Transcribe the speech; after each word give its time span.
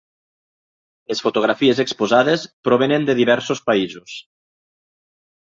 Les 1.11 1.19
fotografies 1.25 1.81
exposades 1.83 2.47
provenen 2.69 3.07
de 3.11 3.17
diversos 3.21 3.63
països 3.71 4.19